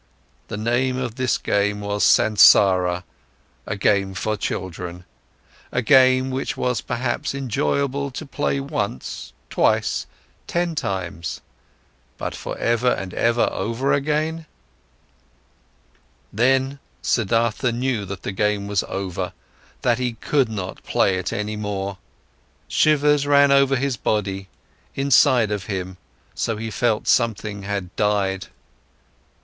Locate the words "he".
19.99-20.13, 26.57-26.71